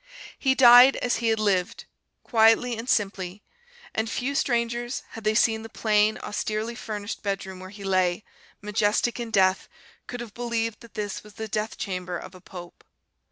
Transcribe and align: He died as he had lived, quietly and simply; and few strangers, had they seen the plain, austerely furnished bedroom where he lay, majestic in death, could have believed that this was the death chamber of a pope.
He 0.39 0.55
died 0.55 0.95
as 0.95 1.17
he 1.17 1.27
had 1.27 1.39
lived, 1.39 1.85
quietly 2.23 2.75
and 2.75 2.89
simply; 2.89 3.43
and 3.93 4.09
few 4.09 4.33
strangers, 4.33 5.03
had 5.09 5.23
they 5.23 5.35
seen 5.35 5.61
the 5.61 5.69
plain, 5.69 6.17
austerely 6.23 6.73
furnished 6.73 7.21
bedroom 7.21 7.59
where 7.59 7.69
he 7.69 7.83
lay, 7.83 8.23
majestic 8.63 9.19
in 9.19 9.29
death, 9.29 9.69
could 10.07 10.19
have 10.19 10.33
believed 10.33 10.79
that 10.81 10.95
this 10.95 11.23
was 11.23 11.35
the 11.35 11.47
death 11.47 11.77
chamber 11.77 12.17
of 12.17 12.33
a 12.33 12.41
pope. 12.41 12.83